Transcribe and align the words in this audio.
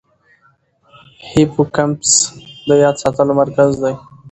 هیپوکمپس 1.29 2.11
د 2.67 2.69
یاد 2.83 2.95
ساتلو 3.03 3.33
مرکز 3.41 3.69
دی. 3.83 3.93